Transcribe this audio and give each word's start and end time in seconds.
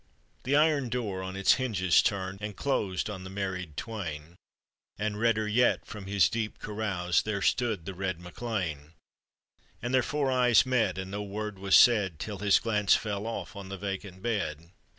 The 0.45 0.55
iron 0.55 0.89
door 0.89 1.21
on 1.21 1.35
its 1.35 1.53
hinges 1.61 2.01
turned 2.01 2.41
And 2.41 2.55
closed 2.55 3.07
on 3.07 3.23
the 3.23 3.29
married 3.29 3.77
twain, 3.77 4.35
Arid 4.97 5.15
redder 5.15 5.47
yet 5.47 5.85
from 5.85 6.07
his 6.07 6.27
deep 6.27 6.57
carouse 6.57 7.21
There 7.21 7.43
stood 7.43 7.85
the 7.85 7.93
red 7.93 8.19
MacLean; 8.19 8.93
And 9.79 9.93
their 9.93 10.01
four 10.01 10.31
eyes 10.31 10.65
met, 10.65 10.97
and 10.97 11.11
no 11.11 11.21
word 11.21 11.59
was 11.59 11.75
said 11.75 12.17
Till 12.17 12.39
his 12.39 12.57
glance 12.57 12.95
fell 12.95 13.27
off 13.27 13.55
on 13.55 13.69
the 13.69 13.77
vacant 13.77 14.23
bed. 14.23 14.71